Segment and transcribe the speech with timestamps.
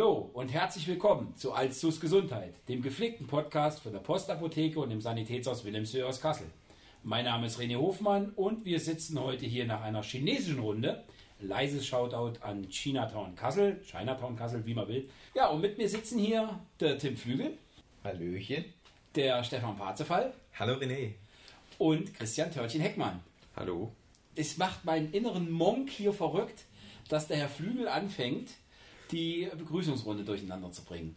[0.00, 5.02] Hallo und herzlich willkommen zu Alzus Gesundheit, dem gepflegten Podcast von der Postapotheke und dem
[5.02, 6.46] Sanitätshaus Wilhelmshöhe aus Kassel.
[7.02, 11.04] Mein Name ist René Hofmann und wir sitzen heute hier nach einer chinesischen Runde.
[11.38, 15.06] Leises Shoutout an Chinatown Kassel, Chinatown Kassel, wie man will.
[15.34, 17.58] Ja, und mit mir sitzen hier der Tim Flügel.
[18.02, 18.64] Hallöchen.
[19.14, 20.32] Der Stefan Parzefall.
[20.58, 21.12] Hallo René.
[21.76, 23.20] Und Christian Törtchen-Heckmann.
[23.54, 23.92] Hallo.
[24.34, 26.64] Es macht meinen inneren Monk hier verrückt,
[27.10, 28.48] dass der Herr Flügel anfängt,
[29.12, 31.16] die Begrüßungsrunde durcheinander zu bringen.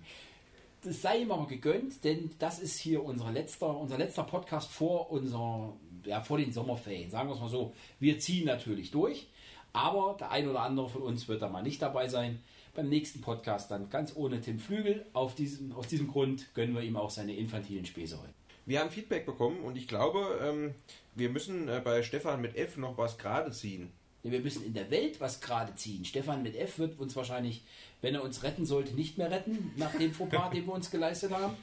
[0.84, 5.12] Das sei ihm aber gegönnt, denn das ist hier unser letzter, unser letzter Podcast vor,
[5.12, 7.10] unser, ja, vor den Sommerferien.
[7.10, 7.74] Sagen wir es mal so.
[8.00, 9.28] Wir ziehen natürlich durch,
[9.72, 12.44] aber der ein oder andere von uns wird da mal nicht dabei sein.
[12.76, 15.06] Beim nächsten Podcast dann ganz ohne Tim Flügel.
[15.14, 18.34] Auf diesem, aus diesem Grund gönnen wir ihm auch seine infantilen Späße heute.
[18.66, 20.74] Wir haben Feedback bekommen und ich glaube, ähm,
[21.16, 23.92] wir müssen äh, bei Stefan mit F noch was gerade ziehen.
[24.24, 26.06] Ja, wir müssen in der Welt was gerade ziehen.
[26.06, 27.64] Stefan mit F wird uns wahrscheinlich,
[28.02, 31.32] wenn er uns retten sollte, nicht mehr retten, nach dem Fauxpas, den wir uns geleistet
[31.32, 31.56] haben.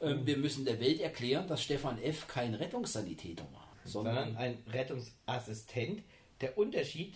[0.00, 2.28] Ähm, wir müssen der Welt erklären, dass Stefan F.
[2.28, 6.02] kein Rettungssanitäter war, sondern, Sondern ein Rettungsassistent.
[6.40, 7.14] Der Unterschied,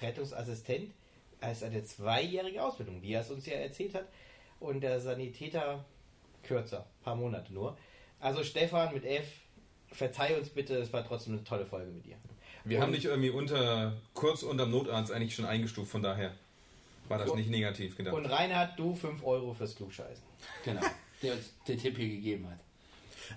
[0.00, 0.92] Rettungsassistent,
[1.40, 4.08] ist eine zweijährige Ausbildung, wie er es uns ja erzählt hat.
[4.58, 5.84] Und der Sanitäter
[6.42, 7.76] kürzer, paar Monate nur.
[8.20, 9.26] Also Stefan mit F,
[9.92, 12.16] verzeih uns bitte, es war trotzdem eine tolle Folge mit dir.
[12.68, 16.32] Wir haben dich irgendwie unter, kurz unterm Notarzt eigentlich schon eingestuft, von daher
[17.08, 17.36] war das So.
[17.36, 18.14] nicht negativ gedacht.
[18.14, 20.22] Und Reinhard, du 5 Euro fürs Klugscheißen.
[20.64, 20.82] genau,
[21.22, 22.58] der uns den Tipp hier gegeben hat.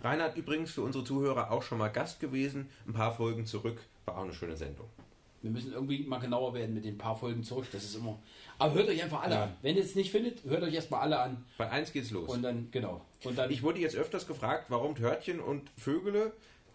[0.03, 4.17] Reinhard übrigens für unsere Zuhörer auch schon mal Gast gewesen, ein paar Folgen zurück, war
[4.17, 4.87] auch eine schöne Sendung.
[5.41, 7.65] Wir müssen irgendwie mal genauer werden mit den paar Folgen zurück.
[7.71, 8.19] Das ist immer.
[8.59, 9.43] Aber hört euch einfach alle Ja.
[9.45, 9.55] an.
[9.63, 11.43] Wenn ihr es nicht findet, hört euch erstmal alle an.
[11.57, 12.29] Bei eins geht's los.
[12.29, 13.03] Und dann, genau.
[13.23, 13.49] Und dann.
[13.49, 16.33] ich wurde jetzt öfters gefragt, warum Törtchen und Vögele.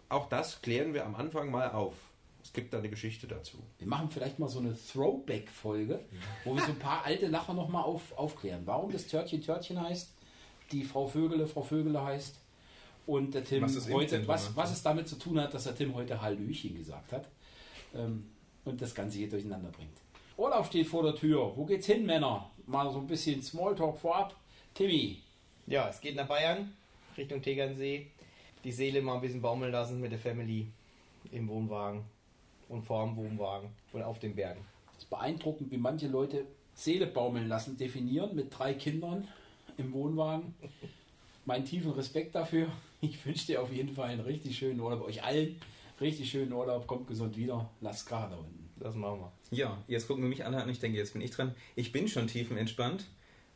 [0.09, 1.93] Auch das klären wir am Anfang mal auf.
[2.47, 3.57] Es gibt da eine Geschichte dazu.
[3.77, 5.99] Wir machen vielleicht mal so eine Throwback-Folge,
[6.45, 8.61] wo wir so ein paar alte nachher nochmal auf, aufklären.
[8.63, 10.13] Warum das Törtchen Törtchen heißt,
[10.71, 12.39] die Frau Vögele Frau Vögele heißt
[13.05, 15.93] und der Tim Was heute, was, was es damit zu tun hat, dass der Tim
[15.93, 17.27] heute Hallöchen gesagt hat
[17.93, 18.29] ähm,
[18.63, 19.97] und das Ganze hier durcheinander bringt.
[20.37, 21.51] Urlaub steht vor der Tür.
[21.53, 22.49] Wo geht's hin, Männer?
[22.65, 24.37] Mal so ein bisschen Smalltalk vorab.
[24.73, 25.21] Timmy,
[25.65, 26.73] Ja, es geht nach Bayern,
[27.17, 28.07] Richtung Tegernsee.
[28.63, 30.67] Die Seele mal ein bisschen baumeln lassen mit der Family
[31.33, 32.05] im Wohnwagen
[32.69, 34.61] und vor dem Wohnwagen und auf den Bergen.
[34.91, 39.27] es ist beeindruckend, wie manche Leute Seele baumeln lassen, definieren mit drei Kindern
[39.77, 40.53] im Wohnwagen.
[41.45, 42.67] Meinen tiefen Respekt dafür.
[43.01, 45.07] Ich wünsche dir auf jeden Fall einen richtig schönen Urlaub.
[45.07, 45.59] Euch allen
[45.99, 46.87] richtig schönen Urlaub.
[46.87, 47.69] Kommt gesund wieder.
[47.81, 48.69] Lasst gerade da unten.
[48.79, 49.31] Das machen wir.
[49.49, 51.55] Ja, jetzt gucken wir mich alle an und ich denke, jetzt bin ich dran.
[51.75, 53.07] Ich bin schon tiefenentspannt,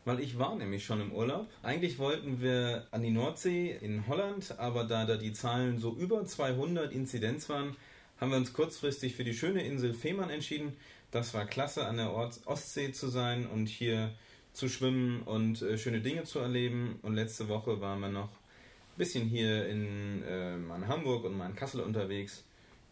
[0.06, 1.48] weil ich war nämlich schon im Urlaub.
[1.62, 6.26] Eigentlich wollten wir an die Nordsee in Holland, aber da da die Zahlen so über
[6.26, 7.76] 200 Inzidenz waren,
[8.22, 10.78] haben wir uns kurzfristig für die schöne Insel Fehmarn entschieden.
[11.10, 14.12] Das war klasse, an der Ort Ostsee zu sein und hier
[14.54, 17.00] zu schwimmen und äh, schöne Dinge zu erleben.
[17.02, 21.50] Und letzte Woche waren wir noch ein bisschen hier in, äh, in Hamburg und mal
[21.50, 22.44] in Kassel unterwegs.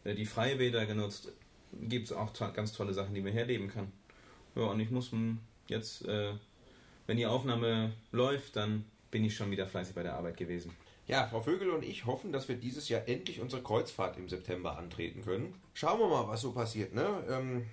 [0.04, 1.32] Äh, die Freibäder genutzt.
[1.80, 3.92] Gibt es auch to ganz tolle Sachen, die man herleben kann.
[4.56, 5.12] Ja, und ich muss
[5.68, 6.32] jetzt, äh,
[7.06, 10.72] wenn die Aufnahme läuft, dann bin ich schon wieder fleißig bei der Arbeit gewesen.
[11.10, 14.78] Ja, Frau Vögel und ich hoffen, dass wir dieses Jahr endlich unsere Kreuzfahrt im September
[14.78, 15.56] antreten können.
[15.74, 16.94] Schauen wir mal, was so passiert.
[16.94, 17.24] Ne?
[17.28, 17.66] Ähm,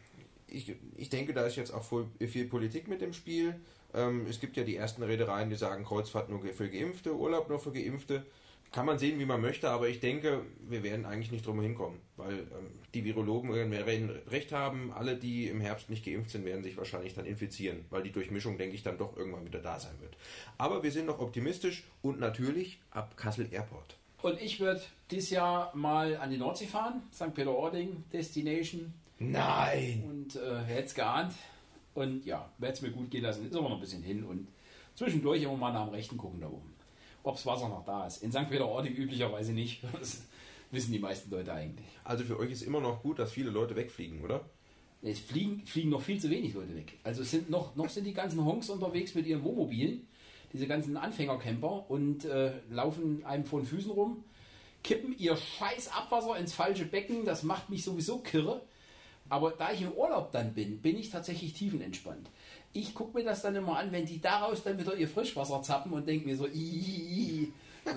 [0.46, 1.84] ich, ich denke, da ist jetzt auch
[2.18, 3.60] viel Politik mit im Spiel.
[3.92, 7.60] Ähm, es gibt ja die ersten Reedereien, die sagen, Kreuzfahrt nur für Geimpfte, Urlaub nur
[7.60, 8.24] für Geimpfte.
[8.72, 12.00] Kann man sehen, wie man möchte, aber ich denke, wir werden eigentlich nicht drum hinkommen,
[12.16, 14.92] weil ähm, die Virologen werden recht haben.
[14.92, 18.58] Alle, die im Herbst nicht geimpft sind, werden sich wahrscheinlich dann infizieren, weil die Durchmischung,
[18.58, 20.16] denke ich, dann doch irgendwann wieder da sein wird.
[20.58, 23.96] Aber wir sind noch optimistisch und natürlich ab Kassel Airport.
[24.22, 27.02] Und ich würde dieses Jahr mal an die Nordsee fahren.
[27.12, 27.34] St.
[27.34, 28.92] Peter-Ording, Destination.
[29.18, 30.04] Nein!
[30.06, 31.32] Und äh, wer hätte es geahnt?
[31.94, 33.46] Und ja, werde es mir gut gehen lassen.
[33.46, 34.24] Ist aber noch ein bisschen hin.
[34.24, 34.48] Und
[34.94, 36.74] zwischendurch immer mal nach dem Rechten gucken da oben.
[37.26, 38.22] Ob das Wasser noch da ist.
[38.22, 38.48] In St.
[38.48, 39.82] Peter-Ording üblicherweise nicht.
[39.98, 40.22] Das
[40.70, 41.86] wissen die meisten Leute eigentlich.
[42.04, 44.44] Also für euch ist immer noch gut, dass viele Leute wegfliegen, oder?
[45.02, 46.98] Es fliegen, fliegen noch viel zu wenig Leute weg.
[47.04, 50.06] Also es sind noch, noch sind die ganzen Honks unterwegs mit ihren Wohnmobilen,
[50.52, 54.24] diese ganzen Anfängercamper und äh, laufen einem vor den Füßen rum,
[54.82, 58.62] kippen ihr scheiß Abwasser ins falsche Becken, das macht mich sowieso kirre.
[59.28, 62.28] Aber da ich im Urlaub dann bin, bin ich tatsächlich tiefenentspannt.
[62.72, 65.92] Ich gucke mir das dann immer an, wenn die daraus dann wieder ihr Frischwasser zappen
[65.92, 67.52] und denke mir so, "Ih."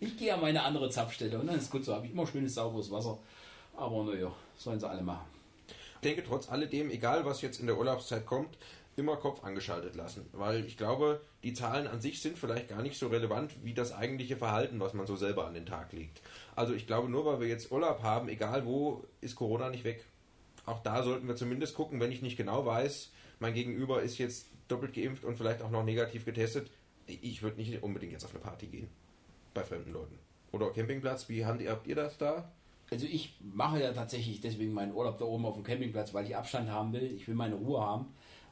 [0.00, 2.54] ich gehe an meine andere Zapfstelle und dann ist gut so, habe ich immer schönes
[2.54, 3.18] sauberes Wasser.
[3.76, 5.26] Aber naja, sollen sie alle machen.
[5.68, 8.58] Ich denke trotz alledem, egal was jetzt in der Urlaubszeit kommt,
[8.96, 10.26] immer Kopf angeschaltet lassen.
[10.32, 13.92] Weil ich glaube, die Zahlen an sich sind vielleicht gar nicht so relevant wie das
[13.92, 16.20] eigentliche Verhalten, was man so selber an den Tag legt.
[16.54, 20.04] Also ich glaube, nur weil wir jetzt Urlaub haben, egal wo, ist Corona nicht weg.
[20.66, 23.10] auch da sollten wir zumindest gucken, wenn ich nicht genau weiß,
[23.40, 26.70] mein Gegenüber ist jetzt doppelt geimpft und vielleicht auch noch negativ getestet.
[27.06, 28.88] Ich würde nicht unbedingt jetzt auf eine Party gehen.
[29.54, 30.18] Bei fremden Leuten.
[30.52, 32.52] Oder Campingplatz, wie habt ihr das da?
[32.90, 36.36] Also ich mache ja tatsächlich deswegen meinen Urlaub da oben auf dem Campingplatz, weil ich
[36.36, 37.10] Abstand haben will.
[37.16, 38.06] Ich will meine Ruhe haben.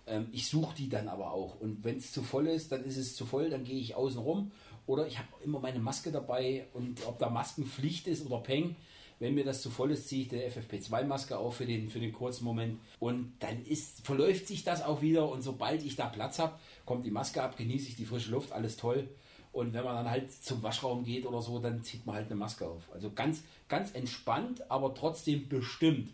[0.06, 1.60] Ähm, ich suche die dann aber auch.
[1.60, 4.20] Und wenn es zu voll ist, dann ist es zu voll, dann gehe ich außen
[4.20, 4.50] rum.
[4.90, 8.74] Oder ich habe immer meine Maske dabei und ob da Maskenpflicht ist oder Peng,
[9.20, 12.12] wenn mir das zu voll ist, ziehe ich die FFP2-Maske auf für den, für den
[12.12, 12.80] kurzen Moment.
[12.98, 15.30] Und dann ist, verläuft sich das auch wieder.
[15.30, 18.50] Und sobald ich da Platz habe, kommt die Maske ab, genieße ich die frische Luft,
[18.50, 19.08] alles toll.
[19.52, 22.34] Und wenn man dann halt zum Waschraum geht oder so, dann zieht man halt eine
[22.34, 22.90] Maske auf.
[22.92, 26.10] Also ganz, ganz entspannt, aber trotzdem bestimmt.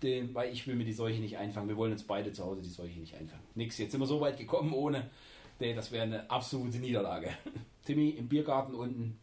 [0.00, 1.68] Den, weil ich will mir die Seuche nicht einfangen.
[1.68, 3.44] Wir wollen uns beide zu Hause die Seuche nicht einfangen.
[3.56, 5.10] Nix, jetzt sind wir so weit gekommen ohne.
[5.58, 7.30] Nee, das wäre eine absolute Niederlage.
[7.84, 9.18] Timmy im Biergarten unten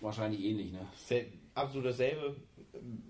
[0.00, 0.86] wahrscheinlich ähnlich, ne?
[1.54, 2.36] Absolut dasselbe.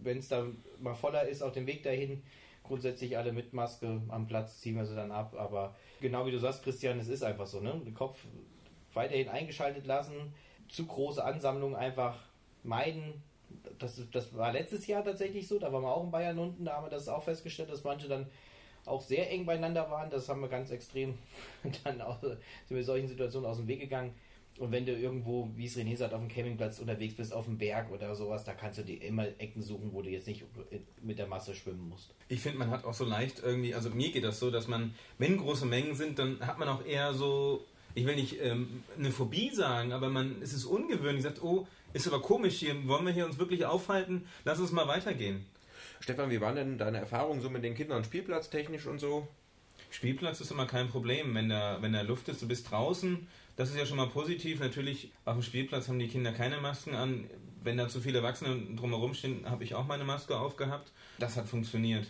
[0.03, 2.23] Wenn es dann mal voller ist auf dem Weg dahin,
[2.63, 5.35] grundsätzlich alle mit Maske am Platz ziehen wir sie dann ab.
[5.39, 7.81] Aber genau wie du sagst, Christian, es ist einfach so, ne?
[7.85, 8.25] Den Kopf
[8.95, 10.35] weiterhin eingeschaltet lassen,
[10.69, 12.17] zu große Ansammlungen einfach
[12.63, 13.23] meiden.
[13.79, 16.75] Das, das war letztes Jahr tatsächlich so, da waren wir auch in Bayern unten, da
[16.75, 18.27] haben wir das auch festgestellt, dass manche dann
[18.87, 20.11] auch sehr eng beieinander waren.
[20.11, 21.15] Das haben wir ganz extrem
[21.85, 22.39] dann auch, sind
[22.69, 24.15] wir solchen Situationen aus dem Weg gegangen.
[24.59, 27.59] Und wenn du irgendwo, wie es René sagt, auf dem Campingplatz unterwegs bist, auf dem
[27.59, 30.45] Berg oder sowas, da kannst du dir immer Ecken suchen, wo du jetzt nicht
[31.03, 32.15] mit der Masse schwimmen musst.
[32.29, 34.95] Ich finde, man hat auch so leicht irgendwie, also mir geht das so, dass man,
[35.19, 37.65] wenn große Mengen sind, dann hat man auch eher so
[37.95, 42.09] ich will nicht ähm, eine Phobie sagen, aber man es ist ungewöhnlich, sagt, oh, ist
[42.09, 44.27] aber komisch hier, wollen wir hier uns wirklich aufhalten?
[44.45, 45.47] Lass uns mal weitergehen.
[46.05, 49.27] Stefan, wie waren denn deine Erfahrungen so mit den Kindern spielplatztechnisch und so?
[49.89, 53.71] Spielplatz ist immer kein Problem, wenn da, wenn da Luft ist, du bist draußen, das
[53.71, 54.61] ist ja schon mal positiv.
[54.61, 57.25] Natürlich, auf dem Spielplatz haben die Kinder keine Masken an.
[57.63, 60.93] Wenn da zu viele Erwachsene drumherum stehen, habe ich auch meine Maske aufgehabt.
[61.19, 62.07] Das hat funktioniert.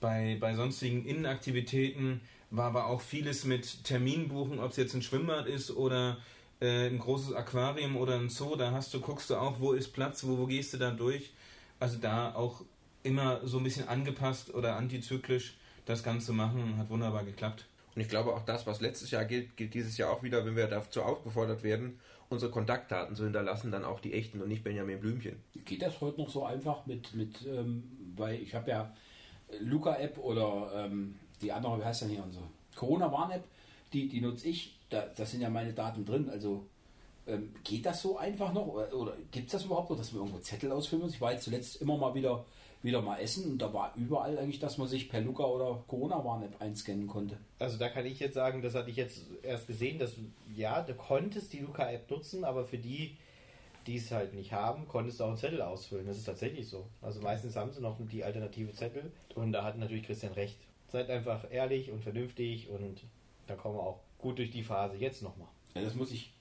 [0.00, 5.46] Bei, bei sonstigen Innenaktivitäten war aber auch vieles mit Terminbuchen, ob es jetzt ein Schwimmbad
[5.46, 6.16] ist oder
[6.62, 9.92] äh, ein großes Aquarium oder ein Zoo, da hast du, guckst du auch, wo ist
[9.92, 11.32] Platz, wo, wo gehst du da durch.
[11.78, 12.64] Also da auch
[13.06, 15.56] immer so ein bisschen angepasst oder antizyklisch
[15.86, 17.66] das Ganze machen, hat wunderbar geklappt.
[17.94, 20.56] Und ich glaube auch das, was letztes Jahr gilt, gilt dieses Jahr auch wieder, wenn
[20.56, 21.98] wir dazu aufgefordert werden,
[22.28, 25.36] unsere Kontaktdaten zu hinterlassen, dann auch die echten und nicht Benjamin Blümchen.
[25.64, 27.84] Geht das heute noch so einfach mit, mit ähm,
[28.16, 28.92] weil ich habe ja
[29.60, 32.44] Luca-App oder ähm, die andere, wie heißt denn hier unsere
[32.74, 33.44] Corona-Warn-App,
[33.92, 36.28] die, die nutze ich, da, da sind ja meine Daten drin.
[36.28, 36.66] Also
[37.26, 38.66] ähm, geht das so einfach noch?
[38.66, 41.14] Oder, oder gibt es das überhaupt noch, dass man irgendwo Zettel ausfüllen muss?
[41.14, 42.44] Ich war jetzt zuletzt immer mal wieder,
[42.82, 46.60] wieder mal essen und da war überall eigentlich, dass man sich per Luca oder Corona-Warn-App
[46.60, 47.36] einscannen konnte.
[47.58, 50.12] Also da kann ich jetzt sagen, das hatte ich jetzt erst gesehen, dass
[50.54, 53.16] ja, du konntest die Luca-App nutzen, aber für die,
[53.86, 56.06] die es halt nicht haben, konntest du auch einen Zettel ausfüllen.
[56.06, 56.86] Das ist tatsächlich so.
[57.02, 60.58] Also meistens haben sie noch die alternative Zettel und da hat natürlich Christian recht.
[60.88, 63.00] Seid einfach ehrlich und vernünftig und
[63.48, 64.96] dann kommen wir auch gut durch die Phase.
[64.96, 65.48] Jetzt nochmal.
[65.74, 66.32] Ja, das muss ich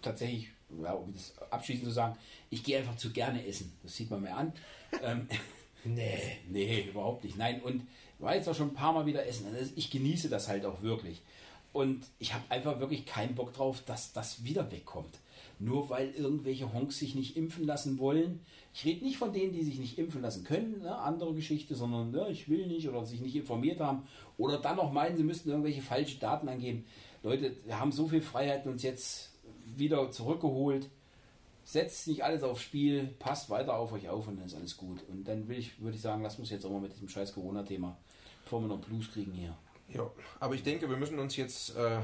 [0.00, 0.50] tatsächlich,
[0.82, 2.16] ja, um das abschließend zu sagen,
[2.50, 3.72] ich gehe einfach zu gerne essen.
[3.82, 4.52] Das sieht man mir an.
[5.84, 7.36] nee, nee, überhaupt nicht.
[7.36, 7.86] Nein, und
[8.18, 9.46] war jetzt auch schon ein paar Mal wieder essen.
[9.46, 11.22] Also ich genieße das halt auch wirklich.
[11.72, 15.18] Und ich habe einfach wirklich keinen Bock drauf, dass das wieder wegkommt
[15.62, 18.40] nur weil irgendwelche Honks sich nicht impfen lassen wollen.
[18.74, 22.10] Ich rede nicht von denen, die sich nicht impfen lassen können, ne, andere Geschichte, sondern
[22.10, 24.02] ne, ich will nicht oder sich nicht informiert haben
[24.38, 26.84] oder dann noch meinen, sie müssten irgendwelche falsche Daten angeben.
[27.22, 29.30] Leute, wir haben so viel Freiheiten uns jetzt
[29.76, 30.88] wieder zurückgeholt.
[31.64, 35.00] Setzt nicht alles aufs Spiel, passt weiter auf euch auf und dann ist alles gut.
[35.08, 37.34] Und dann will ich, würde ich sagen, lass uns jetzt auch mal mit diesem scheiß
[37.34, 37.96] Corona-Thema,
[38.44, 39.56] bevor wir noch Blues kriegen hier.
[39.88, 41.98] Ja, aber ich denke, wir müssen uns jetzt äh,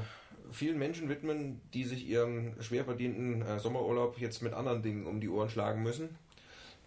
[0.51, 5.19] vielen Menschen widmen, die sich ihren schwer verdienten äh, Sommerurlaub jetzt mit anderen Dingen um
[5.19, 6.09] die Ohren schlagen müssen.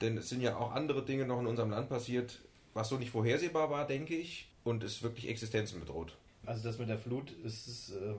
[0.00, 2.40] Denn es sind ja auch andere Dinge noch in unserem Land passiert,
[2.74, 6.16] was so nicht vorhersehbar war, denke ich, und es wirklich Existenzen bedroht.
[6.46, 8.14] Also das mit der Flut ist, äh,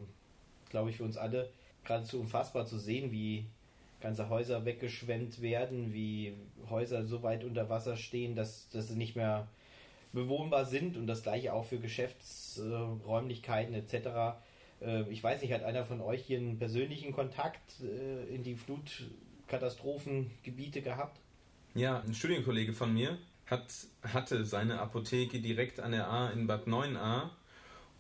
[0.70, 1.50] glaube ich, für uns alle
[1.84, 3.46] geradezu unfassbar zu sehen, wie
[4.04, 6.36] ganze Häuser weggeschwemmt werden, wie
[6.70, 9.48] Häuser so weit unter Wasser stehen, dass, dass sie nicht mehr
[10.12, 14.36] bewohnbar sind und das gleiche auch für Geschäftsräumlichkeiten etc.
[14.82, 18.56] Äh, ich weiß nicht, hat einer von euch hier einen persönlichen Kontakt äh, in die
[18.56, 21.22] Flutkatastrophengebiete gehabt?
[21.74, 23.72] Ja, ein Studienkollege von mir hat,
[24.04, 27.30] hatte seine Apotheke direkt an der A in Bad 9a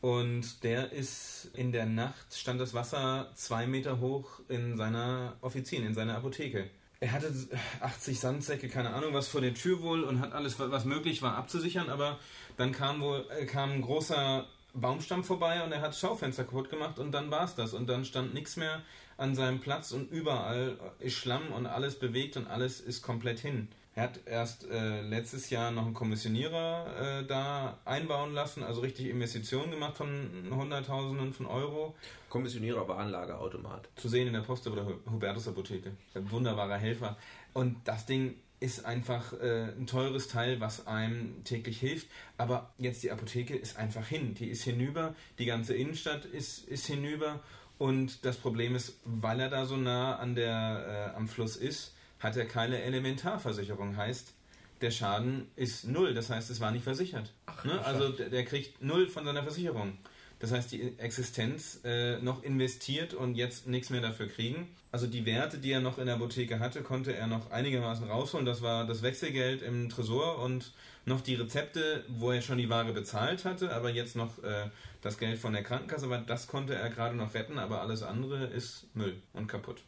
[0.03, 5.85] und der ist in der Nacht, stand das Wasser zwei Meter hoch in seiner Offizin,
[5.85, 6.69] in seiner Apotheke.
[6.99, 7.33] Er hatte
[7.79, 11.37] 80 Sandsäcke, keine Ahnung was vor der Tür wohl und hat alles, was möglich war,
[11.37, 12.19] abzusichern, aber
[12.57, 16.99] dann kam wohl äh, kam ein großer Baumstamm vorbei und er hat Schaufenster kaputt gemacht
[16.99, 17.73] und dann war es das.
[17.73, 18.81] Und dann stand nichts mehr
[19.15, 23.69] an seinem Platz und überall ist Schlamm und alles bewegt und alles ist komplett hin.
[23.95, 29.07] Er hat erst äh, letztes Jahr noch einen Kommissionierer äh, da einbauen lassen, also richtig
[29.07, 31.95] Investitionen gemacht von Hunderttausenden von Euro.
[32.29, 33.89] Kommissionierer aber Anlageautomat.
[33.95, 35.91] Zu sehen in der Post oder Hubertus Apotheke.
[36.15, 37.17] Ein wunderbarer Helfer.
[37.53, 42.07] Und das Ding ist einfach äh, ein teures Teil, was einem täglich hilft.
[42.37, 44.33] Aber jetzt die Apotheke ist einfach hin.
[44.33, 47.41] Die ist hinüber, die ganze Innenstadt ist, ist hinüber.
[47.77, 51.93] Und das Problem ist, weil er da so nah an der, äh, am Fluss ist,
[52.23, 53.97] hat er keine Elementarversicherung.
[53.97, 54.33] Heißt,
[54.81, 56.13] der Schaden ist null.
[56.13, 57.31] Das heißt, es war nicht versichert.
[57.45, 57.83] Ach, ne?
[57.85, 59.97] Also der, der, kriegt null von seiner Versicherung.
[60.39, 64.67] Das heißt, die Existenz äh, noch investiert und jetzt nichts mehr dafür kriegen.
[64.91, 68.45] Also die Werte, die er noch in der Apotheke hatte, konnte er noch einigermaßen rausholen.
[68.45, 70.73] Das war das Wechselgeld im Tresor und
[71.05, 74.69] noch die Rezepte, wo er schon die Ware bezahlt hatte, aber jetzt noch äh,
[75.01, 76.05] das Geld von der Krankenkasse.
[76.05, 79.81] Aber das konnte er gerade noch retten, aber alles andere ist Müll und kaputt.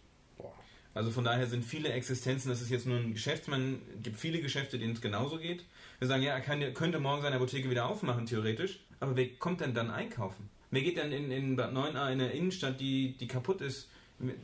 [0.95, 4.79] Also von daher sind viele Existenzen, das ist jetzt nur ein Geschäftsmann, gibt viele Geschäfte,
[4.79, 5.65] denen es genauso geht.
[5.99, 9.59] Wir sagen, ja, er kann, könnte morgen seine Apotheke wieder aufmachen, theoretisch, aber wer kommt
[9.59, 10.49] denn dann einkaufen?
[10.71, 13.89] Wer geht dann in, in Bad 9a in der Innenstadt, die, die kaputt ist?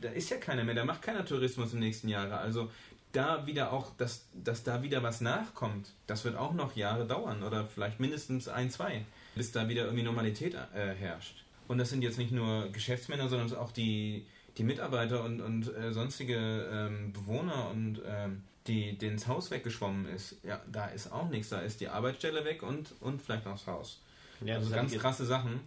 [0.02, 2.36] Da ist ja keiner mehr, da macht keiner Tourismus im nächsten Jahre.
[2.36, 2.70] Also
[3.12, 7.42] da wieder auch, dass, dass da wieder was nachkommt, das wird auch noch Jahre dauern
[7.42, 11.44] oder vielleicht mindestens ein, zwei, bis da wieder irgendwie Normalität äh, herrscht.
[11.68, 14.26] Und das sind jetzt nicht nur Geschäftsmänner, sondern auch die,
[14.58, 16.36] die Mitarbeiter und, und äh, sonstige
[16.70, 21.48] ähm, Bewohner und ähm, die denen das Haus weggeschwommen ist, ja, da ist auch nichts.
[21.48, 24.00] Da ist die Arbeitsstelle weg und, und vielleicht noch das Haus.
[24.44, 25.60] Ja, also ganz krasse Sachen.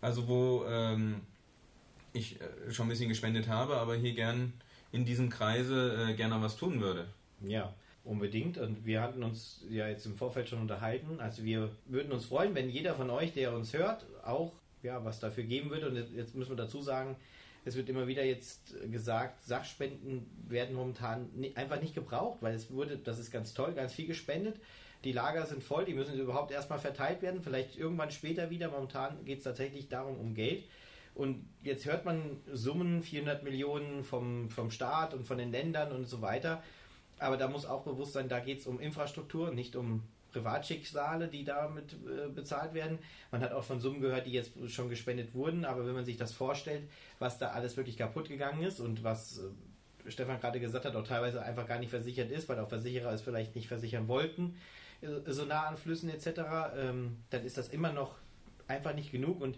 [0.00, 1.20] Also wo ähm,
[2.12, 4.52] ich äh, schon ein bisschen gespendet habe, aber hier gern
[4.92, 7.06] in diesem Kreise äh, gerne was tun würde.
[7.42, 7.72] Ja,
[8.04, 8.58] unbedingt.
[8.58, 11.20] Und wir hatten uns ja jetzt im Vorfeld schon unterhalten.
[11.20, 15.20] Also wir würden uns freuen, wenn jeder von euch, der uns hört, auch ja, was
[15.20, 15.88] dafür geben würde.
[15.88, 17.16] Und jetzt müssen wir dazu sagen,
[17.66, 22.96] es wird immer wieder jetzt gesagt, Sachspenden werden momentan einfach nicht gebraucht, weil es wurde,
[22.96, 24.60] das ist ganz toll, ganz viel gespendet.
[25.02, 28.70] Die Lager sind voll, die müssen überhaupt erstmal verteilt werden, vielleicht irgendwann später wieder.
[28.70, 30.64] Momentan geht es tatsächlich darum, um Geld.
[31.16, 36.04] Und jetzt hört man Summen, 400 Millionen vom, vom Staat und von den Ländern und
[36.06, 36.62] so weiter.
[37.18, 40.04] Aber da muss auch bewusst sein, da geht es um Infrastruktur, nicht um
[40.36, 42.98] Privatschicksale, die damit äh, bezahlt werden.
[43.30, 46.18] Man hat auch von Summen gehört, die jetzt schon gespendet wurden, aber wenn man sich
[46.18, 46.82] das vorstellt,
[47.18, 51.06] was da alles wirklich kaputt gegangen ist und was äh, Stefan gerade gesagt hat, auch
[51.06, 54.56] teilweise einfach gar nicht versichert ist, weil auch Versicherer es vielleicht nicht versichern wollten,
[55.00, 56.40] äh, so nah an Flüssen etc.,
[56.76, 58.14] ähm, dann ist das immer noch
[58.68, 59.56] einfach nicht genug und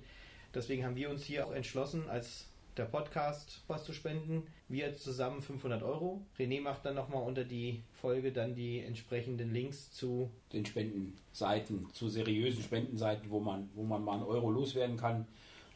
[0.54, 2.47] deswegen haben wir uns hier auch entschlossen, als
[2.78, 4.46] der Podcast was zu spenden.
[4.68, 6.22] Wir zusammen 500 Euro.
[6.38, 12.08] René macht dann nochmal unter die Folge dann die entsprechenden Links zu den Spendenseiten, zu
[12.08, 15.26] seriösen Spendenseiten, wo man, wo man mal einen Euro loswerden kann.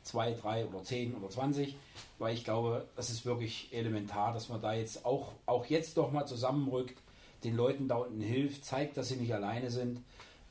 [0.05, 1.77] Zwei, drei oder zehn oder zwanzig,
[2.19, 6.11] weil ich glaube, das ist wirklich elementar, dass man da jetzt auch, auch jetzt doch
[6.11, 6.99] mal zusammenrückt,
[7.45, 10.01] den Leuten da unten hilft, zeigt, dass sie nicht alleine sind.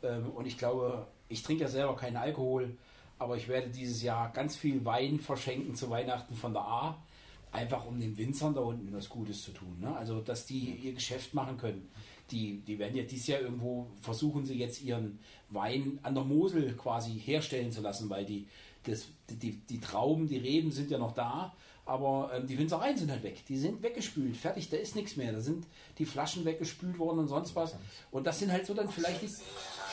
[0.03, 2.77] Ähm, und ich glaube, ich trinke ja selber keinen Alkohol,
[3.21, 7.03] aber ich werde dieses Jahr ganz viel Wein verschenken zu Weihnachten von der A,
[7.51, 9.77] einfach um den Winzern da unten was Gutes zu tun.
[9.79, 9.95] Ne?
[9.95, 11.87] Also, dass die ihr Geschäft machen können.
[12.31, 16.75] Die, die werden ja dieses Jahr irgendwo versuchen, sie jetzt ihren Wein an der Mosel
[16.75, 18.47] quasi herstellen zu lassen, weil die,
[18.85, 21.53] das, die, die Trauben, die Reben sind ja noch da,
[21.85, 23.45] aber ähm, die Winzereien sind halt weg.
[23.47, 25.31] Die sind weggespült, fertig, da ist nichts mehr.
[25.31, 25.67] Da sind
[25.99, 27.75] die Flaschen weggespült worden und sonst was.
[28.09, 29.29] Und das sind halt so dann vielleicht die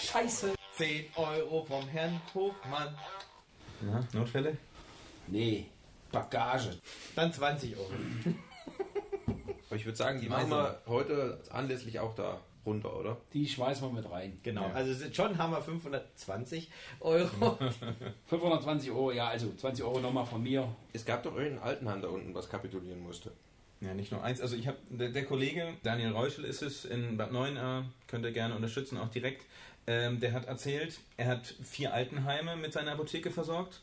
[0.00, 0.54] Scheiße.
[0.78, 2.94] 10 Euro vom Herrn Hofmann.
[3.80, 4.56] Na, Notfälle?
[5.26, 5.66] Nee,
[6.11, 6.70] Bagage.
[7.14, 7.90] Dann 20 Euro.
[9.70, 13.16] ich würde sagen, die machen wir heute anlässlich auch da runter, oder?
[13.32, 14.38] Die schmeißen wir mit rein.
[14.42, 14.73] Genau, ja.
[14.73, 16.70] also schon haben wir 520
[17.00, 17.58] Euro.
[18.26, 20.68] 520 Euro, ja, also 20 Euro nochmal von mir.
[20.92, 23.32] Es gab doch irgendeinen Altenhand da unten, was kapitulieren musste.
[23.80, 24.40] Ja, nicht nur eins.
[24.40, 28.32] Also ich habe, der, der, Kollege, Daniel Reuschel ist es, in Bad 9a, könnt ihr
[28.32, 29.47] gerne unterstützen, auch direkt.
[29.88, 33.80] Ähm, der hat erzählt, er hat vier Altenheime mit seiner Apotheke versorgt.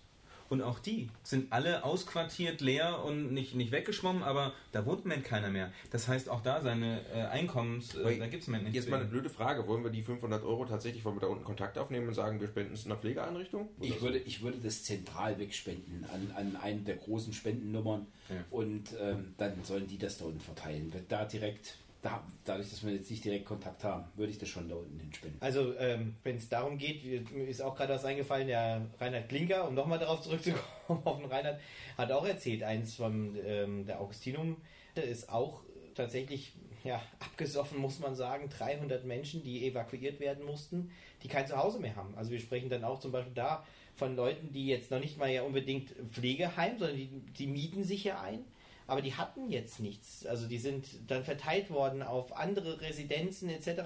[0.48, 5.24] Und auch die sind alle ausquartiert, leer und nicht, nicht weggeschwommen, aber da wohnt man
[5.24, 5.72] keiner mehr.
[5.90, 8.70] Das heißt, auch da seine äh, Einkommens, äh, da gibt es nichts.
[8.72, 9.66] Jetzt mal eine blöde Frage.
[9.68, 12.48] Wollen wir die 500 Euro tatsächlich, wollen wir da unten Kontakt aufnehmen und sagen, wir
[12.48, 13.70] spenden es in einer Pflegeeinrichtung?
[13.82, 18.36] Ich würde, ich würde das zentral wegspenden an, an eine der großen Spendennummern ja.
[18.52, 20.94] und ähm, dann sollen die das da unten verteilen.
[20.94, 24.48] Wird da direkt da, dadurch, dass wir jetzt nicht direkt Kontakt haben, würde ich das
[24.48, 25.38] schon da unten hinspinnen.
[25.40, 29.74] Also, ähm, wenn es darum geht, ist auch gerade was eingefallen, der Reinhard Klinker, um
[29.74, 30.62] nochmal darauf zurückzukommen,
[31.04, 31.60] auf den Reinhard,
[31.98, 34.58] hat auch erzählt, eins von ähm, der Augustinum,
[34.96, 35.62] ist auch
[35.96, 38.50] tatsächlich ja, abgesoffen, muss man sagen.
[38.56, 40.92] 300 Menschen, die evakuiert werden mussten,
[41.24, 42.14] die kein Zuhause mehr haben.
[42.16, 45.32] Also wir sprechen dann auch zum Beispiel da von Leuten, die jetzt noch nicht mal
[45.32, 48.46] ja unbedingt Pflegeheim, sondern die, die mieten sich ja ein
[48.88, 50.26] aber die hatten jetzt nichts.
[50.26, 53.82] Also die sind dann verteilt worden auf andere Residenzen etc.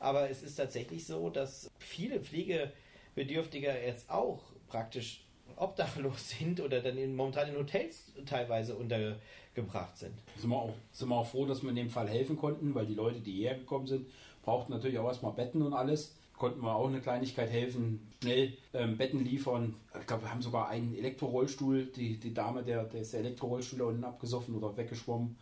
[0.00, 5.24] Aber es ist tatsächlich so, dass viele Pflegebedürftige jetzt auch praktisch
[5.56, 10.14] obdachlos sind oder dann in, momentan in Hotels teilweise untergebracht sind.
[10.36, 12.86] Sind wir, auch, sind wir auch froh, dass wir in dem Fall helfen konnten, weil
[12.86, 14.06] die Leute, die hierher gekommen sind,
[14.42, 16.14] brauchten natürlich auch erstmal Betten und alles.
[16.38, 19.74] Konnten wir auch eine Kleinigkeit helfen, schnell ähm, Betten liefern.
[20.00, 21.86] Ich glaube, wir haben sogar einen Elektrorollstuhl.
[21.86, 25.36] Die, die Dame, der, der ist der Elektrorollstuhl da unten abgesoffen oder weggeschwommen.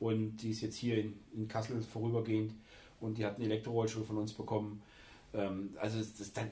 [0.00, 2.52] Und die ist jetzt hier in, in Kassel vorübergehend.
[3.00, 4.82] Und die hat einen Elektrorollstuhl von uns bekommen.
[5.34, 6.50] Ähm, also das, dann,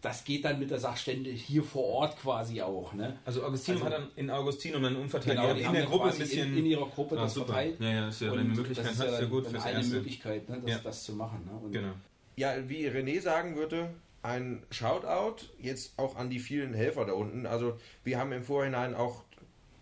[0.00, 2.92] das geht dann mit der Sachstände hier vor Ort quasi auch.
[2.92, 3.18] Ne?
[3.24, 5.40] Also Augustinum Also- hat dann in Augustinum dann umverteilt.
[5.40, 6.52] Genau, die haben in der Gruppe ein bisschen.
[6.52, 7.46] in, in ihrer Gruppe Ah, das super.
[7.46, 7.80] verteilt.
[7.80, 9.84] Ja, ja, ist ja, Und eine Möglichkeit das ist ja gut dann eine.
[9.84, 10.78] Möglichkeit, ne, das, Ja.
[10.84, 11.44] das zu machen.
[11.46, 11.58] Ne?
[11.58, 11.92] Und Genau.
[12.36, 13.90] Ja, wie René sagen würde,
[14.22, 17.46] ein Shoutout jetzt auch an die vielen Helfer da unten.
[17.46, 19.22] Also wir haben im Vorhinein auch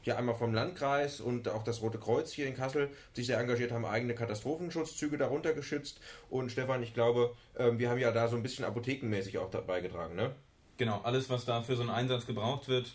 [0.05, 3.71] ja einmal vom Landkreis und auch das Rote Kreuz hier in Kassel sich sehr engagiert
[3.71, 6.01] haben, eigene Katastrophenschutzzüge darunter geschützt.
[6.29, 9.81] Und Stefan, ich glaube, ähm, wir haben ja da so ein bisschen apothekenmäßig auch dabei
[9.81, 10.35] getragen, ne?
[10.77, 12.93] Genau, alles, was da für so einen Einsatz gebraucht wird,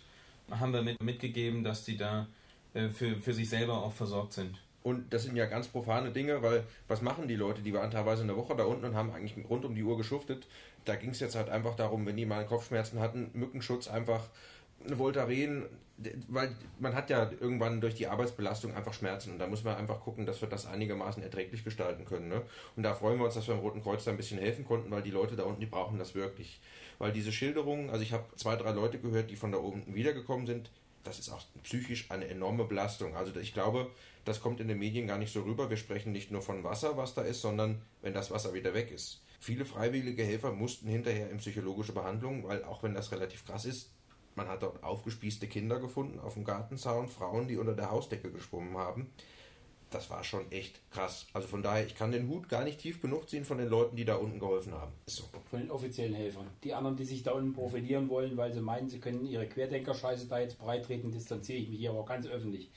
[0.51, 2.27] haben wir mit, mitgegeben, dass die da
[2.73, 4.59] äh, für, für sich selber auch versorgt sind.
[4.87, 7.61] Und das sind ja ganz profane Dinge, weil was machen die Leute?
[7.61, 10.47] Die waren teilweise eine Woche da unten und haben eigentlich rund um die Uhr geschuftet.
[10.85, 14.29] Da ging es jetzt halt einfach darum, wenn die mal Kopfschmerzen hatten, Mückenschutz einfach,
[14.85, 15.65] eine Voltaren,
[16.29, 19.99] weil man hat ja irgendwann durch die Arbeitsbelastung einfach Schmerzen und da muss man einfach
[19.99, 22.29] gucken, dass wir das einigermaßen erträglich gestalten können.
[22.29, 22.41] Ne?
[22.77, 24.89] Und da freuen wir uns, dass wir im Roten Kreuz da ein bisschen helfen konnten,
[24.89, 26.61] weil die Leute da unten, die brauchen das wirklich.
[26.97, 30.45] Weil diese Schilderungen, also ich habe zwei, drei Leute gehört, die von da unten wiedergekommen
[30.45, 30.69] sind,
[31.03, 33.15] das ist auch psychisch eine enorme Belastung.
[33.15, 33.89] Also ich glaube,
[34.27, 35.69] das kommt in den Medien gar nicht so rüber.
[35.69, 38.91] Wir sprechen nicht nur von Wasser, was da ist, sondern wenn das Wasser wieder weg
[38.91, 39.21] ist.
[39.39, 43.91] Viele freiwillige Helfer mussten hinterher in psychologische Behandlung, weil auch wenn das relativ krass ist,
[44.35, 48.77] man hat dort aufgespießte Kinder gefunden auf dem Gartenzaun, Frauen, die unter der Hausdecke geschwommen
[48.77, 49.09] haben.
[49.89, 51.27] Das war schon echt krass.
[51.31, 53.95] Also von daher, ich kann den Hut gar nicht tief genug ziehen von den Leuten,
[53.95, 54.91] die da unten geholfen haben.
[55.05, 55.23] So.
[55.49, 56.47] Von den offiziellen Helfern.
[56.63, 60.27] Die anderen, die sich da unten profilieren wollen, weil sie meinen, sie können ihre Querdenker-Scheiße
[60.27, 62.69] da jetzt breitreten, distanziere ich mich hier aber ganz öffentlich.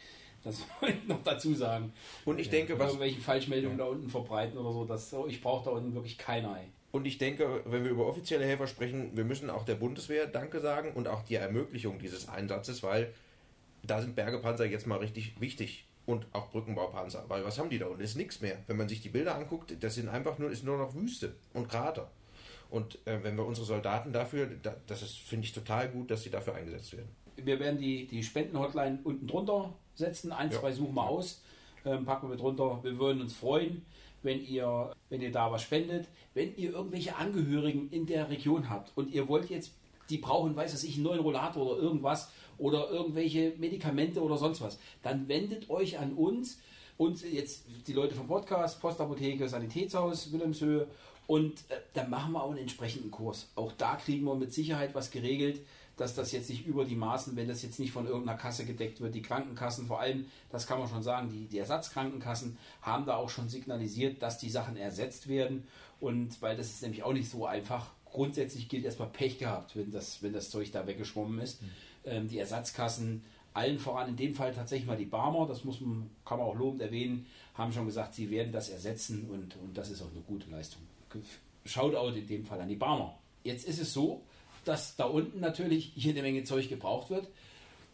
[0.43, 1.93] Das wollte ich noch dazu sagen.
[2.25, 5.71] Und ich denke, was, Irgendwelche Falschmeldungen da unten verbreiten oder so, das, ich brauche da
[5.71, 6.69] unten wirklich keinerlei.
[6.93, 10.61] Und ich denke, wenn wir über offizielle Helfer sprechen, wir müssen auch der Bundeswehr Danke
[10.61, 13.13] sagen und auch die Ermöglichung dieses Einsatzes, weil
[13.83, 15.87] da sind Bergepanzer jetzt mal richtig wichtig.
[16.07, 17.27] Und auch Brückenbaupanzer.
[17.29, 18.01] Weil was haben die da unten?
[18.01, 18.57] Ist nichts mehr.
[18.67, 21.69] Wenn man sich die Bilder anguckt, das sind einfach nur, ist nur noch Wüste und
[21.69, 22.11] Krater.
[22.69, 26.23] Und äh, wenn wir unsere Soldaten dafür, da, das ist, finde ich total gut, dass
[26.23, 27.11] sie dafür eingesetzt werden.
[27.37, 30.33] Wir werden die, die Spenden-Hotline unten drunter setzen.
[30.33, 30.59] Ein, Ja.
[30.61, 31.43] zwei suchen wir aus,
[31.85, 32.81] ähm, packen wir mit drunter.
[32.83, 33.85] Wir würden uns freuen,
[34.23, 36.09] wenn ihr, wenn ihr da was spendet.
[36.35, 39.73] Wenn ihr irgendwelche Angehörigen in der Region habt und ihr wollt jetzt,
[40.11, 44.61] die brauchen, weiß was ich, einen neuen Rollator oder irgendwas oder irgendwelche Medikamente oder sonst
[44.61, 46.59] was, dann wendet euch an uns
[46.99, 50.87] und jetzt die Leute vom Podcast, Postapotheke, Sanitätshaus, Wilhelmshöhe
[51.27, 53.49] und äh, dann machen wir auch einen entsprechenden Kurs.
[53.55, 55.61] Auch da kriegen wir mit Sicherheit was geregelt,
[55.97, 59.01] dass das jetzt nicht über die Maßen, wenn das jetzt nicht von irgendeiner Kasse gedeckt
[59.01, 59.15] wird.
[59.15, 63.29] Die Krankenkassen vor allem, das kann man schon sagen, die, die Ersatzkrankenkassen haben da auch
[63.29, 65.67] schon signalisiert, dass die Sachen ersetzt werden.
[66.01, 67.93] Und weil das ist nämlich auch nicht so einfach.
[68.07, 71.61] Grundsätzlich gilt erstmal Pech gehabt, wenn das, wenn das Zeug da weggeschwommen ist.
[72.05, 73.23] Ähm, die Ersatzkassen,
[73.53, 76.57] allen voran in dem Fall tatsächlich mal die Barmer, das muss man, kann man auch
[76.57, 80.23] lobend erwähnen, haben schon gesagt, sie werden das ersetzen und, und das ist auch eine
[80.23, 80.83] gute Leistung.
[81.65, 83.19] Shoutout in dem Fall an die Barmer.
[83.43, 84.23] Jetzt ist es so,
[84.65, 87.29] dass da unten natürlich jede Menge Zeug gebraucht wird.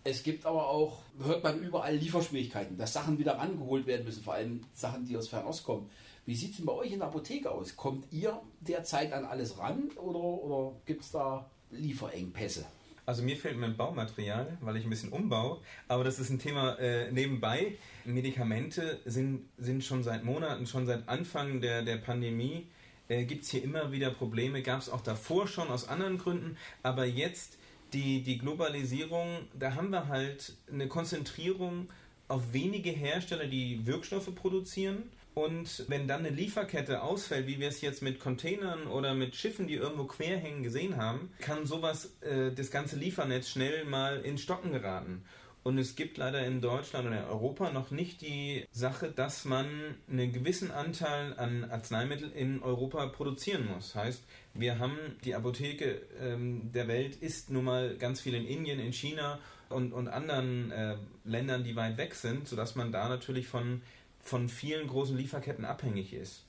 [0.05, 4.35] Es gibt aber auch, hört man überall Lieferschwierigkeiten, dass Sachen wieder rangeholt werden müssen, vor
[4.35, 5.91] allem Sachen, die aus Fernost kommen.
[6.27, 7.77] Wie sieht es denn bei euch in der Apotheke aus?
[7.77, 12.67] Kommt ihr derzeit an alles ran oder, oder gibt es da Lieferengpässe?
[13.07, 16.77] Also mir fehlt mein Baumaterial, weil ich ein bisschen umbau, aber das ist ein Thema
[16.81, 17.77] äh, nebenbei.
[18.05, 22.67] Medikamente sind, sind schon seit Monaten, schon seit Anfang der, der Pandemie,
[23.09, 26.57] äh, gibt es hier immer wieder Probleme, gab es auch davor schon aus anderen Gründen,
[26.83, 27.59] aber jetzt
[27.93, 31.89] die, die Globalisierung, da haben wir halt eine Konzentrierung
[32.29, 35.05] auf wenige Hersteller, die Wirkstoffe produzieren.
[35.35, 39.67] Und wenn dann eine Lieferkette ausfällt, wie wir es jetzt mit Containern oder mit Schiffen,
[39.67, 44.39] die irgendwo quer hängen, gesehen haben, kann sowas, äh, das ganze Liefernetz schnell mal in
[44.39, 45.23] Stocken geraten.
[45.67, 49.67] Und es gibt leider in Deutschland oder in Europa noch nicht die Sache, dass man
[50.09, 53.97] einen gewissen Anteil an Arzneimitteln in Europa produzieren muss.
[53.97, 54.23] Heißt,
[54.55, 58.93] wir haben die Apotheke ähm, der Welt ist nun mal ganz viel in Indien, in
[58.93, 63.83] China und, und anderen äh, Ländern, die weit weg sind, sodass man da natürlich von,
[64.23, 66.46] von vielen großen Lieferketten abhängig ist.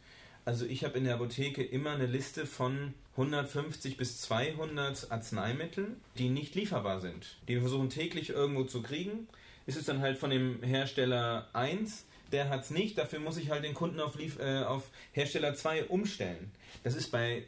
[0.47, 6.29] Also ich habe in der Apotheke immer eine Liste von 150 bis 200 Arzneimitteln, die
[6.29, 7.35] nicht lieferbar sind.
[7.49, 9.27] Die wir versuchen täglich irgendwo zu kriegen.
[9.65, 13.49] ist es dann halt von dem Hersteller 1, der hat es nicht, dafür muss ich
[13.49, 16.49] halt den Kunden auf, Lief äh, auf Hersteller 2 umstellen.
[16.81, 17.43] Das ist bei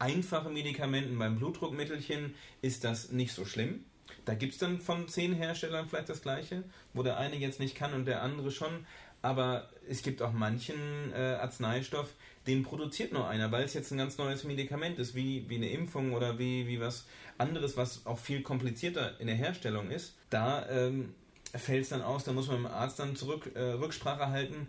[0.00, 3.84] einfachen Medikamenten, beim Blutdruckmittelchen ist das nicht so schlimm.
[4.24, 7.76] Da gibt es dann von zehn Herstellern vielleicht das gleiche, wo der eine jetzt nicht
[7.76, 8.84] kann und der andere schon.
[9.22, 12.08] Aber es gibt auch manchen äh, Arzneistoff,
[12.46, 15.70] den produziert nur einer, weil es jetzt ein ganz neues Medikament ist, wie, wie eine
[15.70, 17.06] Impfung oder wie, wie was
[17.38, 20.14] anderes, was auch viel komplizierter in der Herstellung ist.
[20.30, 21.14] Da ähm,
[21.54, 24.68] fällt es dann aus, da muss man mit dem Arzt dann zurück äh, Rücksprache halten.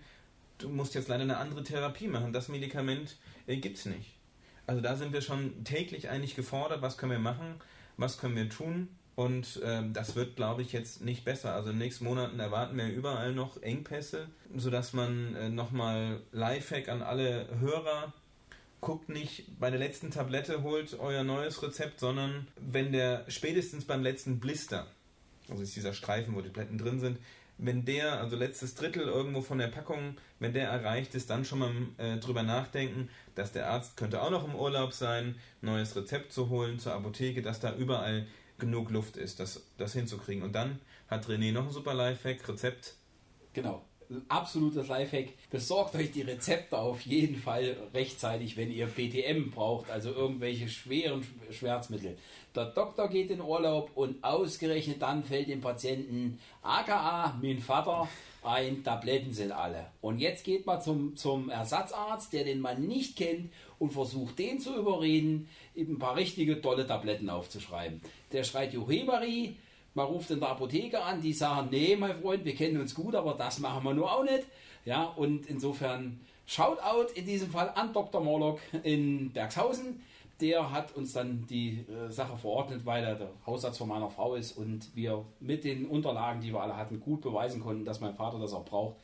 [0.60, 2.32] Du musst jetzt leider eine andere Therapie machen.
[2.32, 4.14] Das Medikament äh, gibt es nicht.
[4.68, 7.56] Also da sind wir schon täglich eigentlich gefordert, was können wir machen,
[7.98, 8.88] was können wir tun.
[9.16, 11.54] Und ähm, das wird, glaube ich, jetzt nicht besser.
[11.54, 16.90] Also in den nächsten Monaten erwarten wir überall noch Engpässe, sodass man äh, nochmal Lifehack
[16.90, 18.14] an alle Hörer
[18.82, 24.04] guckt nicht bei der letzten Tablette, holt euer neues Rezept, sondern wenn der spätestens beim
[24.04, 24.88] letzten Blister,
[25.50, 27.18] also ist dieser Streifen, wo die Tabletten drin sind,
[27.58, 31.60] wenn der, also letztes Drittel irgendwo von der Packung, wenn der erreicht ist, dann schon
[31.60, 36.34] mal äh, drüber nachdenken, dass der Arzt könnte auch noch im Urlaub sein, neues Rezept
[36.34, 38.28] zu holen zur Apotheke, dass da überall
[38.64, 40.44] genug Luft ist, das, das hinzukriegen.
[40.44, 42.96] Und dann hat René noch ein super Lifehack, Rezept.
[43.54, 43.84] Genau.
[44.30, 45.30] Absolutes Lifehack.
[45.50, 51.26] Besorgt euch die Rezepte auf jeden Fall rechtzeitig, wenn ihr PTM braucht, also irgendwelche schweren
[51.52, 52.18] Schmerzmittel.
[52.56, 58.08] Der Doktor geht in Urlaub und ausgerechnet dann fällt dem Patienten aka mein Vater
[58.46, 59.88] ein, Tabletten sind alle.
[60.02, 64.60] Und jetzt geht man zum, zum Ersatzarzt, der den man nicht kennt und versucht den
[64.60, 68.02] zu überreden, eben ein paar richtige tolle Tabletten aufzuschreiben.
[68.32, 69.56] Der schreit Johebari,
[69.94, 73.16] man ruft in der Apotheke an, die sagen, nee, mein Freund, wir kennen uns gut,
[73.16, 74.46] aber das machen wir nur auch nicht.
[74.86, 78.22] Ja, und insofern Shoutout in diesem Fall an Dr.
[78.22, 80.02] Morlock in Bergshausen.
[80.42, 84.36] Der hat uns dann die äh, Sache verordnet, weil er der Hausarzt von meiner Frau
[84.36, 88.16] ist und wir mit den Unterlagen, die wir alle hatten, gut beweisen konnten, dass mein
[88.16, 88.96] Vater das auch braucht.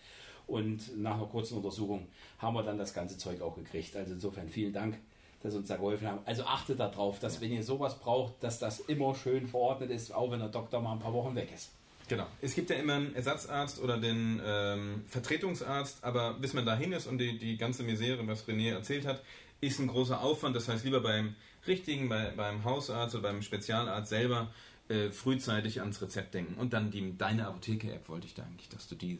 [0.47, 2.07] Und nach einer kurzen Untersuchung
[2.39, 3.95] haben wir dann das ganze Zeug auch gekriegt.
[3.95, 4.97] Also insofern vielen Dank
[5.41, 6.19] dass uns da geholfen haben.
[6.25, 10.31] Also achtet darauf, dass wenn ihr sowas braucht, dass das immer schön verordnet ist, auch
[10.31, 11.71] wenn der Doktor mal ein paar Wochen weg ist.
[12.07, 12.25] Genau.
[12.41, 17.05] Es gibt ja immer einen Ersatzarzt oder den ähm, Vertretungsarzt, aber bis man dahin ist
[17.05, 19.21] und die, die ganze Misere, was René erzählt hat,
[19.61, 20.55] ist ein großer Aufwand.
[20.55, 21.35] Das heißt, lieber beim
[21.67, 24.51] richtigen, bei, beim Hausarzt oder beim Spezialarzt selber
[24.87, 26.55] äh, frühzeitig ans Rezept denken.
[26.59, 29.19] Und dann die Deine Apotheke-App wollte ich da eigentlich, dass du die,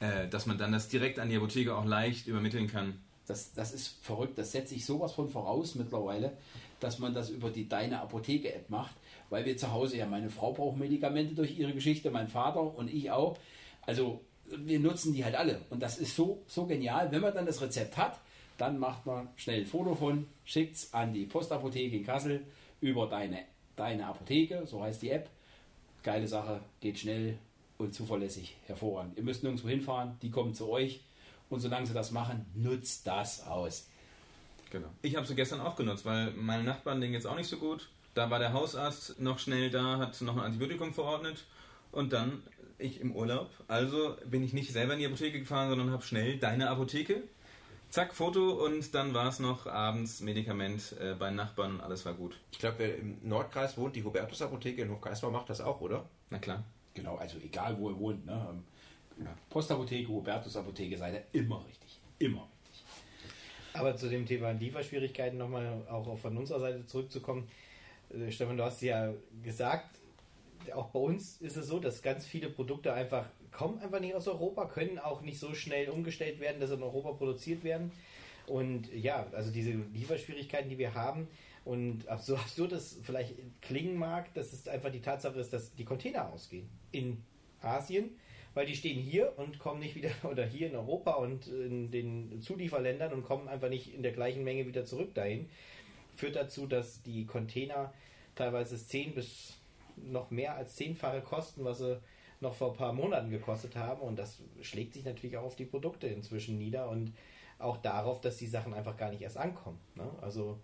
[0.00, 3.72] äh, dass man dann das direkt an die Apotheke auch leicht übermitteln kann das, das
[3.72, 4.38] ist verrückt.
[4.38, 6.32] Das setze ich sowas von voraus mittlerweile,
[6.80, 8.94] dass man das über die Deine Apotheke-App macht,
[9.30, 12.92] weil wir zu Hause ja, meine Frau braucht Medikamente durch ihre Geschichte, mein Vater und
[12.92, 13.38] ich auch.
[13.82, 15.62] Also wir nutzen die halt alle.
[15.70, 17.10] Und das ist so, so genial.
[17.10, 18.20] Wenn man dann das Rezept hat,
[18.58, 22.44] dann macht man schnell ein Foto von, schickt es an die Postapotheke in Kassel
[22.80, 23.40] über deine,
[23.76, 25.28] deine Apotheke, so heißt die App.
[26.02, 27.38] Geile Sache, geht schnell
[27.78, 29.16] und zuverlässig, hervorragend.
[29.16, 31.00] Ihr müsst nirgendwo hinfahren, die kommen zu euch
[31.50, 33.88] und solange sie das machen, nutzt das aus.
[34.70, 34.88] Genau.
[35.02, 37.88] Ich habe sie gestern auch genutzt, weil meine Nachbarn denen jetzt auch nicht so gut.
[38.14, 41.44] Da war der Hausarzt noch schnell da, hat noch ein Antibiotikum verordnet
[41.90, 42.42] und dann
[42.78, 43.50] ich im Urlaub.
[43.68, 47.22] Also bin ich nicht selber in die Apotheke gefahren, sondern habe schnell deine Apotheke.
[47.94, 52.36] Zack, Foto und dann war es noch abends Medikament äh, bei Nachbarn, alles war gut.
[52.50, 56.04] Ich glaube, wer im Nordkreis wohnt, die Hubertus Apotheke in Hofgeismar macht das auch, oder?
[56.28, 56.64] Na klar.
[56.94, 58.26] Genau, also egal wo ihr wohnt.
[58.26, 58.64] Ne?
[59.20, 59.38] Ja.
[59.48, 62.00] Postapotheke, Hubertus Apotheke, seid ihr immer richtig.
[62.18, 62.82] Immer richtig.
[63.74, 67.48] Aber zu dem Thema Lieferschwierigkeiten nochmal auch von unserer Seite zurückzukommen.
[68.10, 70.00] Äh, Stefan, du hast ja gesagt,
[70.74, 74.28] auch bei uns ist es so, dass ganz viele Produkte einfach kommen einfach nicht aus
[74.28, 77.92] Europa, können auch nicht so schnell umgestellt werden, dass sie in Europa produziert werden.
[78.46, 81.28] Und ja, also diese Lieferschwierigkeiten, die wir haben,
[81.64, 85.86] und so absurd es vielleicht klingen mag, dass es einfach die Tatsache ist, dass die
[85.86, 86.68] Container ausgehen.
[86.92, 87.24] In
[87.62, 88.10] Asien
[88.54, 92.40] weil die stehen hier und kommen nicht wieder, oder hier in Europa und in den
[92.40, 95.48] Zulieferländern und kommen einfach nicht in der gleichen Menge wieder zurück dahin.
[96.14, 97.92] Führt dazu, dass die Container
[98.36, 99.58] teilweise 10 bis
[99.96, 102.00] noch mehr als zehnfache kosten, was sie
[102.44, 104.02] noch vor ein paar Monaten gekostet haben.
[104.02, 107.12] Und das schlägt sich natürlich auch auf die Produkte inzwischen nieder und
[107.58, 109.78] auch darauf, dass die Sachen einfach gar nicht erst ankommen.
[109.94, 110.08] Ne?
[110.20, 110.58] Also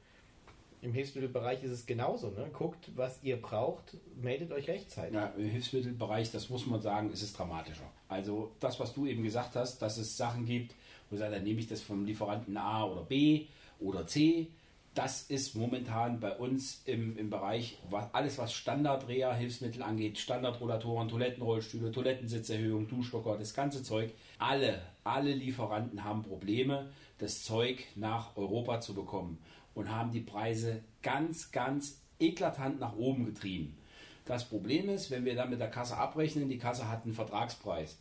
[0.82, 2.30] im Hilfsmittelbereich ist es genauso.
[2.30, 2.48] Ne?
[2.52, 5.14] Guckt, was ihr braucht, meldet euch rechtzeitig.
[5.14, 7.90] Ja, Im Hilfsmittelbereich, das muss man sagen, ist es dramatischer.
[8.08, 10.74] Also das, was du eben gesagt hast, dass es Sachen gibt,
[11.10, 13.46] wo sagt, dann nehme ich das vom Lieferanten A oder B
[13.78, 14.48] oder C.
[14.94, 21.92] Das ist momentan bei uns im, im Bereich, was, alles was Standard-Reha-Hilfsmittel angeht, Standardrollatoren, Toilettenrollstühle,
[21.92, 24.12] Toilettensitzerhöhung, Duschstocker, das ganze Zeug.
[24.38, 29.38] Alle, alle Lieferanten haben Probleme, das Zeug nach Europa zu bekommen
[29.74, 33.76] und haben die Preise ganz, ganz eklatant nach oben getrieben.
[34.24, 37.96] Das Problem ist, wenn wir dann mit der Kasse abrechnen, die Kasse hat einen Vertragspreis.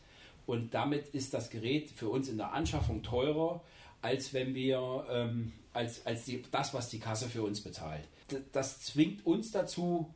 [0.47, 3.62] Und damit ist das Gerät für uns in der Anschaffung teurer,
[4.02, 8.04] als wenn wir ähm, als, als die, das, was die Kasse für uns bezahlt.
[8.32, 10.14] D das zwingt uns dazu,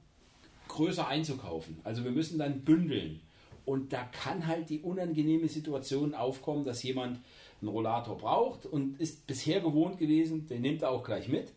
[0.67, 1.77] größer einzukaufen.
[1.83, 3.21] Also wir müssen dann bündeln.
[3.65, 7.19] Und da kann halt die unangenehme Situation aufkommen, dass jemand
[7.61, 11.53] einen Rollator braucht und ist bisher gewohnt gewesen, den nimmt er auch gleich mit,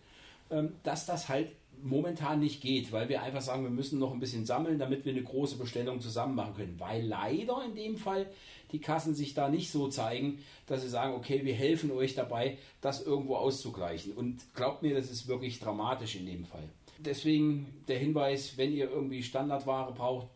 [0.51, 1.49] ähm, dass das halt
[1.83, 5.13] momentan nicht geht, weil wir einfach sagen, wir müssen noch ein bisschen sammeln, damit wir
[5.13, 6.77] eine große Bestellung zusammen machen können.
[6.79, 8.27] Weil leider in dem Fall
[8.73, 12.59] die Kassen sich da nicht so zeigen, dass sie sagen, okay, wir helfen euch dabei,
[12.81, 14.13] das irgendwo auszugleichen.
[14.13, 16.69] Und glaubt mir, das ist wirklich dramatisch in dem Fall.
[16.99, 20.29] Deswegen der Hinweis, wenn ihr irgendwie Standardware braucht,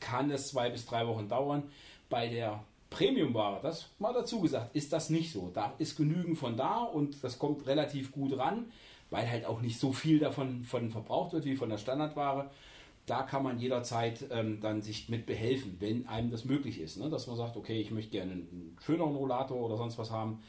[0.00, 1.64] kann es zwei bis drei Wochen dauern.
[2.10, 5.50] Bei der Premiumware, das mal dazu gesagt, ist das nicht so.
[5.52, 8.70] Da ist genügend von da und das kommt relativ gut ran,
[9.10, 12.50] weil halt auch nicht so viel davon von verbraucht wird wie von der Standardware.
[13.06, 16.98] Da kann man jederzeit ähm, dann sich mit behelfen, wenn einem das möglich ist.
[16.98, 17.10] Ne?
[17.10, 20.40] Dass man sagt, okay, ich möchte gerne einen schöneren Rollator oder sonst was haben.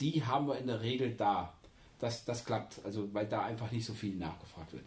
[0.00, 1.52] Die haben wir in der Regel da.
[1.98, 4.84] Das, das klappt, also weil da einfach nicht so viel nachgefragt wird.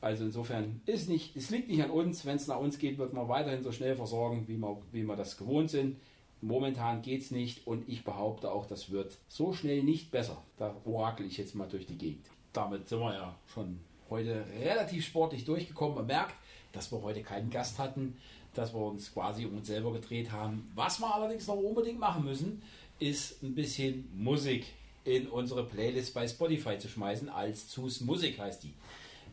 [0.00, 2.24] Also insofern ist nicht, es liegt nicht an uns.
[2.24, 5.16] Wenn es nach uns geht, wird man weiterhin so schnell versorgen, wie wir, wie wir
[5.16, 5.98] das gewohnt sind.
[6.40, 10.40] Momentan geht es nicht und ich behaupte auch, das wird so schnell nicht besser.
[10.56, 12.26] Da orakel ich jetzt mal durch die Gegend.
[12.52, 13.80] Damit sind wir ja schon
[14.10, 15.96] heute relativ sportlich durchgekommen.
[15.96, 16.34] Man merkt,
[16.72, 18.16] dass wir heute keinen Gast hatten,
[18.54, 20.70] dass wir uns quasi um uns selber gedreht haben.
[20.74, 22.62] Was wir allerdings noch unbedingt machen müssen,
[22.98, 24.66] ist ein bisschen Musik
[25.04, 27.28] in unsere Playlist bei Spotify zu schmeißen.
[27.28, 28.74] Als Zus Musik heißt die.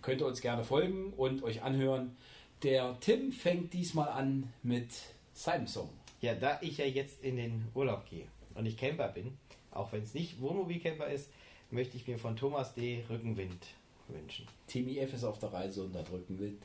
[0.02, 2.16] Könnt ihr uns gerne folgen und euch anhören.
[2.64, 4.90] Der Tim fängt diesmal an mit
[5.34, 5.90] seinem Song.
[6.22, 9.38] Ja, da ich ja jetzt in den Urlaub gehe und ich Camper bin,
[9.72, 11.30] auch wenn es nicht Wohnmobilcamper ist,
[11.72, 13.04] möchte ich mir von Thomas D.
[13.10, 13.68] Rückenwind
[14.08, 14.46] wünschen.
[14.68, 15.13] Timmy F.
[15.13, 16.62] ist auf der Reise und hat Rückenwind.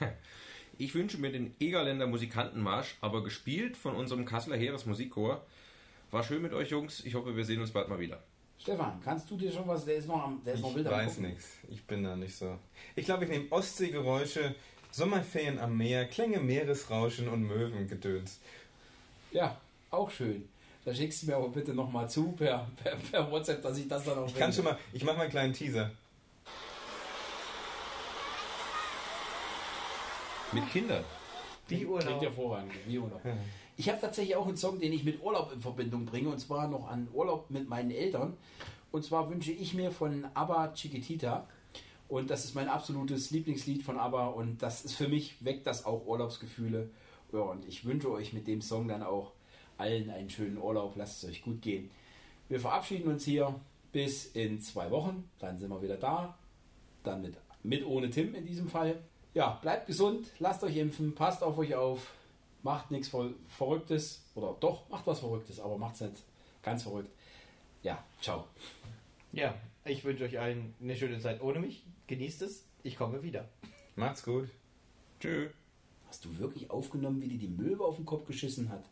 [0.78, 5.42] Ich wünsche mir den Egerländer Musikantenmarsch, aber gespielt von unserem Kasseler Heeresmusikchor.
[6.10, 7.02] War schön mit euch, Jungs.
[7.04, 8.22] Ich hoffe, wir sehen uns bald mal wieder.
[8.58, 9.86] Stefan, kannst du dir schon was?
[9.86, 11.56] Der ist noch, am, der ist noch Ich wild am weiß nichts.
[11.70, 12.58] Ich bin da nicht so.
[12.94, 14.54] Ich glaube, ich nehme Ostseegeräusche,
[14.90, 18.40] Sommerferien am Meer, Klänge Meeresrauschen und Möwengedöns.
[19.32, 19.58] Ja,
[19.90, 20.48] auch schön.
[20.84, 24.04] Da schickst du mir aber bitte nochmal zu per, per, per WhatsApp, dass ich das
[24.04, 25.90] dann auch Ich kann schon mal, ich mache mal einen kleinen Teaser.
[30.56, 31.04] Mit Kindern.
[31.68, 32.22] Wie Klingt Urlaub.
[32.22, 33.20] hervorragend, wie Urlaub.
[33.76, 36.66] Ich habe tatsächlich auch einen Song, den ich mit Urlaub in Verbindung bringe, und zwar
[36.66, 38.38] noch an Urlaub mit meinen Eltern.
[38.90, 41.46] Und zwar wünsche ich mir von ABBA Chiquitita.
[42.08, 44.28] Und das ist mein absolutes Lieblingslied von ABBA.
[44.28, 46.88] Und das ist für mich, weckt das auch Urlaubsgefühle.
[47.32, 49.32] Ja, und ich wünsche euch mit dem Song dann auch
[49.76, 50.94] allen einen schönen Urlaub.
[50.96, 51.90] Lasst es euch gut gehen.
[52.48, 53.60] Wir verabschieden uns hier
[53.92, 55.28] bis in zwei Wochen.
[55.38, 56.38] Dann sind wir wieder da.
[57.02, 59.02] Dann mit, mit ohne Tim in diesem Fall.
[59.36, 62.14] Ja, bleibt gesund, lasst euch impfen, passt auf euch auf,
[62.62, 64.24] macht nichts Ver Verrücktes.
[64.34, 66.14] Oder doch, macht was Verrücktes, aber macht es nicht
[66.62, 67.10] ganz verrückt.
[67.82, 68.46] Ja, ciao.
[69.32, 71.84] Ja, ich wünsche euch allen eine schöne Zeit ohne mich.
[72.06, 72.64] Genießt es.
[72.82, 73.46] Ich komme wieder.
[73.94, 74.48] Macht's gut.
[75.20, 75.50] Tschö.
[76.08, 78.86] Hast du wirklich aufgenommen, wie die die Möwe auf den Kopf geschissen hat?